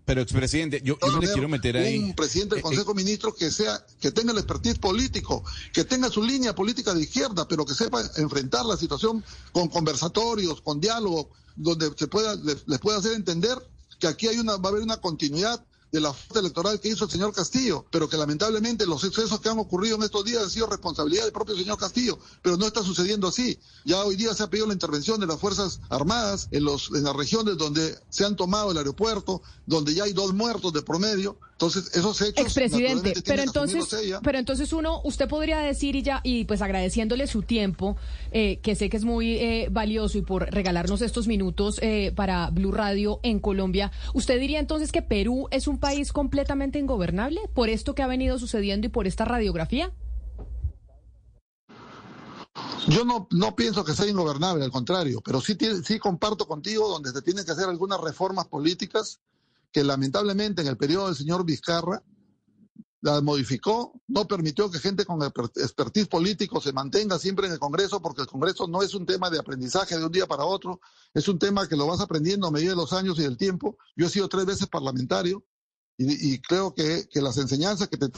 pero 0.04 0.20
expresidente, 0.20 0.82
yo, 0.84 0.98
yo 1.00 1.12
no 1.12 1.20
quiero 1.20 1.48
meter 1.48 1.76
ahí. 1.76 1.96
Un 1.96 2.14
presidente 2.16 2.56
del 2.56 2.58
eh, 2.58 2.62
Consejo 2.62 2.92
de 2.92 3.00
eh, 3.00 3.04
Ministros 3.04 3.36
que 3.36 3.52
sea, 3.52 3.86
que 4.00 4.10
tenga 4.10 4.32
el 4.32 4.38
expertise 4.38 4.80
político, 4.80 5.44
que 5.72 5.84
tenga 5.84 6.10
su 6.10 6.24
línea 6.24 6.56
política 6.56 6.92
de 6.92 7.02
izquierda, 7.02 7.46
pero 7.46 7.64
que 7.64 7.74
sepa 7.74 8.02
enfrentar 8.16 8.66
la 8.66 8.76
situación 8.76 9.24
con 9.52 9.68
conversatorios, 9.68 10.60
con 10.60 10.80
diálogo, 10.80 11.30
donde 11.54 11.92
se 11.96 12.08
pueda, 12.08 12.34
les, 12.34 12.66
les 12.66 12.80
pueda 12.80 12.98
hacer 12.98 13.12
entender 13.12 13.56
que 14.00 14.08
aquí 14.08 14.26
hay 14.26 14.38
una, 14.38 14.56
va 14.56 14.70
a 14.70 14.72
haber 14.72 14.82
una 14.82 14.96
continuidad 14.96 15.64
de 15.92 16.00
la 16.00 16.12
fuerza 16.14 16.40
electoral 16.40 16.80
que 16.80 16.88
hizo 16.88 17.04
el 17.04 17.10
señor 17.10 17.34
Castillo, 17.34 17.84
pero 17.90 18.08
que 18.08 18.16
lamentablemente 18.16 18.86
los 18.86 19.04
excesos 19.04 19.40
que 19.40 19.50
han 19.50 19.58
ocurrido 19.58 19.96
en 19.96 20.02
estos 20.02 20.24
días 20.24 20.42
han 20.42 20.50
sido 20.50 20.66
responsabilidad 20.66 21.24
del 21.24 21.32
propio 21.32 21.54
señor 21.54 21.76
Castillo, 21.78 22.18
pero 22.40 22.56
no 22.56 22.66
está 22.66 22.82
sucediendo 22.82 23.28
así. 23.28 23.60
Ya 23.84 24.02
hoy 24.02 24.16
día 24.16 24.32
se 24.32 24.42
ha 24.42 24.48
pedido 24.48 24.66
la 24.66 24.72
intervención 24.72 25.20
de 25.20 25.26
las 25.26 25.38
Fuerzas 25.38 25.80
Armadas 25.90 26.48
en, 26.50 26.64
los, 26.64 26.90
en 26.94 27.04
las 27.04 27.14
regiones 27.14 27.58
donde 27.58 27.98
se 28.08 28.24
han 28.24 28.36
tomado 28.36 28.70
el 28.70 28.78
aeropuerto, 28.78 29.42
donde 29.66 29.92
ya 29.92 30.04
hay 30.04 30.14
dos 30.14 30.32
muertos 30.32 30.72
de 30.72 30.80
promedio, 30.80 31.36
entonces, 31.62 31.96
esos 31.96 32.20
hechos. 32.20 32.44
Expresidente, 32.44 33.14
pero 33.24 33.42
entonces, 33.42 33.88
pero 34.22 34.38
entonces 34.38 34.72
uno, 34.72 35.00
usted 35.04 35.28
podría 35.28 35.60
decir 35.60 35.94
y 35.94 36.02
ya, 36.02 36.20
y 36.24 36.44
pues 36.44 36.60
agradeciéndole 36.60 37.28
su 37.28 37.42
tiempo, 37.42 37.96
eh, 38.32 38.58
que 38.62 38.74
sé 38.74 38.90
que 38.90 38.96
es 38.96 39.04
muy 39.04 39.34
eh, 39.34 39.68
valioso 39.70 40.18
y 40.18 40.22
por 40.22 40.52
regalarnos 40.52 41.02
estos 41.02 41.28
minutos 41.28 41.78
eh, 41.80 42.12
para 42.16 42.50
Blue 42.50 42.72
Radio 42.72 43.20
en 43.22 43.38
Colombia, 43.38 43.92
¿usted 44.12 44.40
diría 44.40 44.58
entonces 44.58 44.90
que 44.90 45.02
Perú 45.02 45.46
es 45.52 45.68
un 45.68 45.78
país 45.78 46.12
completamente 46.12 46.80
ingobernable 46.80 47.40
por 47.54 47.68
esto 47.68 47.94
que 47.94 48.02
ha 48.02 48.08
venido 48.08 48.40
sucediendo 48.40 48.88
y 48.88 48.90
por 48.90 49.06
esta 49.06 49.24
radiografía? 49.24 49.92
Yo 52.88 53.04
no, 53.04 53.28
no 53.30 53.54
pienso 53.54 53.84
que 53.84 53.94
sea 53.94 54.08
ingobernable, 54.08 54.64
al 54.64 54.72
contrario, 54.72 55.20
pero 55.24 55.40
sí, 55.40 55.56
sí 55.84 56.00
comparto 56.00 56.48
contigo 56.48 56.88
donde 56.88 57.12
se 57.12 57.22
tienen 57.22 57.44
que 57.44 57.52
hacer 57.52 57.68
algunas 57.68 58.00
reformas 58.00 58.48
políticas 58.48 59.20
que 59.72 59.82
lamentablemente 59.82 60.62
en 60.62 60.68
el 60.68 60.76
periodo 60.76 61.06
del 61.06 61.16
señor 61.16 61.44
Vizcarra 61.44 62.02
la 63.00 63.20
modificó, 63.20 64.00
no 64.06 64.28
permitió 64.28 64.70
que 64.70 64.78
gente 64.78 65.04
con 65.04 65.20
expertise 65.22 66.06
político 66.06 66.60
se 66.60 66.72
mantenga 66.72 67.18
siempre 67.18 67.48
en 67.48 67.54
el 67.54 67.58
Congreso, 67.58 68.00
porque 68.00 68.22
el 68.22 68.28
Congreso 68.28 68.68
no 68.68 68.80
es 68.80 68.94
un 68.94 69.06
tema 69.06 69.28
de 69.28 69.40
aprendizaje 69.40 69.98
de 69.98 70.06
un 70.06 70.12
día 70.12 70.26
para 70.26 70.44
otro, 70.44 70.80
es 71.12 71.26
un 71.26 71.38
tema 71.38 71.68
que 71.68 71.74
lo 71.74 71.88
vas 71.88 72.00
aprendiendo 72.00 72.46
a 72.46 72.52
medida 72.52 72.70
de 72.70 72.76
los 72.76 72.92
años 72.92 73.18
y 73.18 73.22
del 73.22 73.36
tiempo. 73.36 73.76
Yo 73.96 74.06
he 74.06 74.10
sido 74.10 74.28
tres 74.28 74.46
veces 74.46 74.68
parlamentario 74.68 75.44
y, 75.98 76.40
creo 76.42 76.74
que, 76.74 77.08
que, 77.10 77.20
las 77.20 77.38
enseñanzas 77.38 77.88
que 77.88 77.96
te, 77.96 78.08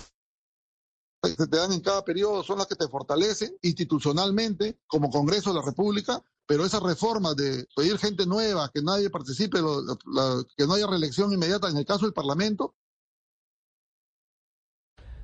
que 1.22 1.46
te 1.46 1.56
dan 1.56 1.72
en 1.72 1.80
cada 1.80 2.04
periodo 2.04 2.42
son 2.42 2.58
las 2.58 2.66
que 2.66 2.76
te 2.76 2.88
fortalecen 2.88 3.56
institucionalmente 3.62 4.78
como 4.86 5.10
Congreso 5.10 5.50
de 5.50 5.60
la 5.60 5.66
República 5.66 6.22
pero 6.46 6.64
esa 6.64 6.80
reforma 6.80 7.34
de 7.34 7.66
pedir 7.74 7.98
gente 7.98 8.26
nueva, 8.26 8.70
que 8.72 8.82
nadie 8.82 9.10
participe, 9.10 9.58
que 10.56 10.66
no 10.66 10.74
haya 10.74 10.86
reelección 10.86 11.32
inmediata 11.32 11.68
en 11.68 11.76
el 11.76 11.86
caso 11.86 12.04
del 12.04 12.12
Parlamento. 12.12 12.74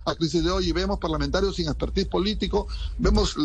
la 0.06 0.14
crisis 0.14 0.42
de 0.42 0.50
hoy 0.50 0.72
vemos 0.72 0.98
parlamentarios 0.98 1.56
sin 1.56 1.68
expertise 1.68 2.08
político, 2.08 2.66
vemos, 2.98 3.36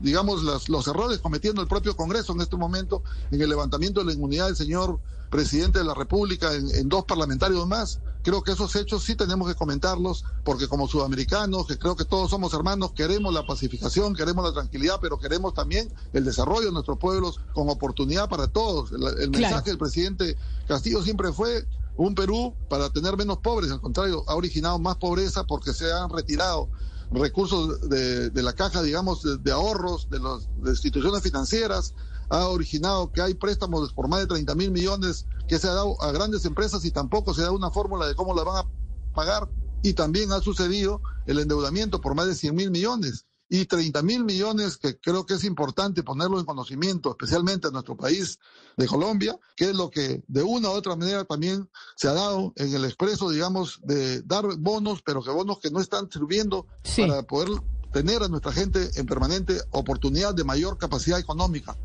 digamos, 0.00 0.68
los 0.68 0.86
errores 0.88 1.18
cometiendo 1.18 1.62
el 1.62 1.68
propio 1.68 1.96
Congreso 1.96 2.32
en 2.32 2.40
este 2.40 2.56
momento 2.56 3.02
en 3.30 3.40
el 3.40 3.48
levantamiento 3.48 4.00
de 4.00 4.06
la 4.06 4.12
inmunidad 4.12 4.46
del 4.46 4.56
señor 4.56 5.00
presidente 5.30 5.78
de 5.78 5.84
la 5.84 5.94
República 5.94 6.52
en, 6.54 6.88
dos 6.88 7.04
parlamentarios 7.04 7.66
más. 7.66 8.00
Creo 8.28 8.42
que 8.42 8.52
esos 8.52 8.76
hechos 8.76 9.04
sí 9.04 9.14
tenemos 9.14 9.48
que 9.48 9.54
comentarlos, 9.54 10.22
porque 10.44 10.68
como 10.68 10.86
sudamericanos, 10.86 11.66
que 11.66 11.78
creo 11.78 11.96
que 11.96 12.04
todos 12.04 12.28
somos 12.28 12.52
hermanos, 12.52 12.92
queremos 12.92 13.32
la 13.32 13.46
pacificación, 13.46 14.14
queremos 14.14 14.44
la 14.44 14.52
tranquilidad, 14.52 14.98
pero 15.00 15.18
queremos 15.18 15.54
también 15.54 15.90
el 16.12 16.26
desarrollo 16.26 16.66
de 16.66 16.72
nuestros 16.72 16.98
pueblos 16.98 17.40
con 17.54 17.70
oportunidad 17.70 18.28
para 18.28 18.46
todos. 18.46 18.92
El, 18.92 19.30
mensaje 19.30 19.70
del 19.70 19.78
presidente 19.78 20.36
Castillo 20.66 21.02
siempre 21.02 21.32
fue 21.32 21.66
un 21.96 22.14
Perú 22.14 22.52
para 22.68 22.90
tener 22.90 23.16
menos 23.16 23.38
pobres, 23.38 23.70
al 23.70 23.80
contrario, 23.80 24.24
ha 24.26 24.34
originado 24.34 24.78
más 24.78 24.96
pobreza 24.96 25.44
porque 25.44 25.72
se 25.72 25.90
han 25.90 26.10
retirado 26.10 26.68
recursos 27.10 27.88
de, 27.88 28.30
la 28.42 28.52
caja, 28.52 28.82
digamos, 28.82 29.22
de, 29.42 29.52
ahorros, 29.52 30.10
de 30.10 30.20
las 30.20 30.46
instituciones 30.66 31.22
financieras, 31.22 31.94
ha 32.28 32.48
originado 32.48 33.12
que 33.12 33.22
hay 33.22 33.34
préstamos 33.34 33.92
por 33.92 34.08
más 34.08 34.20
de 34.20 34.26
30 34.26 34.54
mil 34.54 34.70
millones 34.70 35.26
que 35.46 35.58
se 35.58 35.68
ha 35.68 35.72
dado 35.72 36.00
a 36.02 36.12
grandes 36.12 36.44
empresas 36.44 36.84
y 36.84 36.90
tampoco 36.90 37.34
se 37.34 37.42
da 37.42 37.50
una 37.50 37.70
fórmula 37.70 38.06
de 38.06 38.14
cómo 38.14 38.34
la 38.34 38.44
van 38.44 38.64
a 38.64 39.14
pagar. 39.14 39.48
Y 39.82 39.92
también 39.92 40.32
ha 40.32 40.40
sucedido 40.40 41.00
el 41.26 41.38
endeudamiento 41.38 42.00
por 42.00 42.14
más 42.14 42.26
de 42.26 42.34
100 42.34 42.54
mil 42.54 42.70
millones 42.70 43.26
y 43.48 43.64
30 43.64 44.02
mil 44.02 44.24
millones 44.24 44.76
que 44.76 44.98
creo 44.98 45.24
que 45.24 45.34
es 45.34 45.44
importante 45.44 46.02
ponerlo 46.02 46.38
en 46.38 46.44
conocimiento, 46.44 47.10
especialmente 47.10 47.68
en 47.68 47.72
nuestro 47.72 47.96
país 47.96 48.38
de 48.76 48.86
Colombia, 48.86 49.38
que 49.56 49.70
es 49.70 49.74
lo 49.74 49.90
que 49.90 50.22
de 50.28 50.42
una 50.42 50.68
u 50.68 50.72
otra 50.72 50.96
manera 50.96 51.24
también 51.24 51.68
se 51.96 52.08
ha 52.08 52.12
dado 52.12 52.52
en 52.56 52.74
el 52.74 52.84
expreso, 52.84 53.30
digamos, 53.30 53.80
de 53.84 54.22
dar 54.22 54.44
bonos, 54.58 55.02
pero 55.02 55.22
que 55.22 55.30
bonos 55.30 55.58
que 55.60 55.70
no 55.70 55.80
están 55.80 56.10
sirviendo 56.10 56.66
para 56.96 57.22
poder 57.22 57.48
tener 57.92 58.22
a 58.22 58.28
nuestra 58.28 58.52
gente 58.52 58.78
en 58.96 59.06
permanente 59.06 59.54
oportunidad 59.70 60.34
de 60.34 60.44
mayor 60.44 60.78
capacidad 60.78 61.18
económica. 61.18 61.76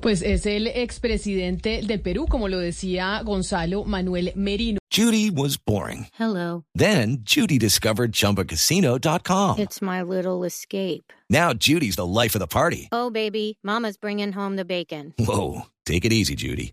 Pues 0.00 0.22
es 0.22 0.46
el 0.46 0.66
expresidente 0.66 1.82
del 1.82 2.00
Perú, 2.00 2.26
como 2.26 2.48
lo 2.48 2.58
decía 2.58 3.20
Gonzalo 3.22 3.84
Manuel 3.84 4.32
Merino. 4.34 4.78
Judy 4.90 5.30
was 5.30 5.56
boring. 5.56 6.06
Hello. 6.18 6.64
Then 6.74 7.18
Judy 7.22 7.58
discovered 7.58 8.12
chumbacasino.com. 8.12 9.58
It's 9.58 9.80
my 9.82 10.02
little 10.02 10.44
escape. 10.44 11.12
Now 11.28 11.52
Judy's 11.52 11.96
the 11.96 12.06
life 12.06 12.34
of 12.34 12.40
the 12.40 12.48
party. 12.48 12.88
Oh, 12.90 13.10
baby, 13.10 13.58
mama's 13.62 13.96
bringing 13.96 14.32
home 14.32 14.56
the 14.56 14.64
bacon. 14.64 15.14
Whoa, 15.18 15.66
take 15.84 16.04
it 16.04 16.12
easy, 16.12 16.34
Judy. 16.34 16.72